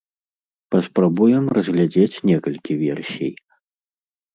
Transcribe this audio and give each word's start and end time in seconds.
Паспрабуем 0.75 1.45
разглядзець 1.59 2.21
некалькі 2.33 2.73
версій. 2.85 3.31